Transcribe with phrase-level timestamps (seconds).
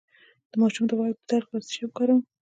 [0.49, 2.21] د ماشوم د غوږ د درد لپاره څه شی وکاروم؟